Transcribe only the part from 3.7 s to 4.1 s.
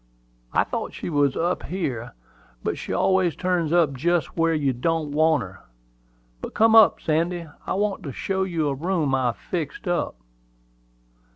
up